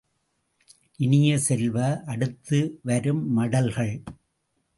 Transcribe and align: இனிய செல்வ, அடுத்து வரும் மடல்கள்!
இனிய 0.99 1.37
செல்வ, 1.39 1.77
அடுத்து 2.05 2.79
வரும் 2.83 3.23
மடல்கள்! 3.37 3.95